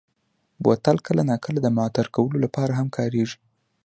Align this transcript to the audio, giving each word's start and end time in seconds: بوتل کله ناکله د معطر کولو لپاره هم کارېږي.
بوتل 0.63 0.97
کله 1.07 1.21
ناکله 1.29 1.59
د 1.63 1.67
معطر 1.77 2.05
کولو 2.15 2.37
لپاره 2.45 2.71
هم 2.79 2.87
کارېږي. 2.97 3.37